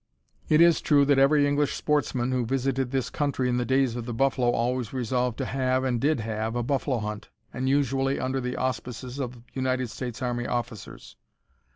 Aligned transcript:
It 0.49 0.61
is 0.61 0.81
true 0.81 1.05
that 1.05 1.19
every 1.19 1.45
English 1.47 1.75
sportsman 1.75 2.31
who 2.31 2.43
visited 2.43 2.89
this 2.89 3.11
country 3.11 3.47
in 3.47 3.57
the 3.57 3.65
days 3.65 3.95
of 3.95 4.07
the 4.07 4.15
buffalo 4.15 4.49
always 4.49 4.93
resolved 4.93 5.37
to 5.37 5.45
have, 5.45 5.83
and 5.83 6.01
did 6.01 6.21
have, 6.21 6.55
"a 6.55 6.63
buffalo 6.63 6.97
hunt," 6.97 7.29
and 7.53 7.69
usually 7.69 8.19
under 8.19 8.41
the 8.41 8.57
auspices 8.57 9.19
of 9.19 9.43
United 9.53 9.91
States 9.91 10.23
Army 10.23 10.47
officers. 10.47 11.17